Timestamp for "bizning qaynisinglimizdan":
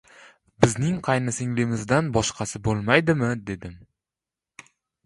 0.63-2.09